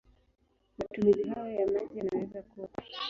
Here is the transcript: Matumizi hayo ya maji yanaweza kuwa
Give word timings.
Matumizi 0.77 1.23
hayo 1.29 1.51
ya 1.59 1.67
maji 1.67 1.97
yanaweza 1.97 2.41
kuwa 2.41 2.69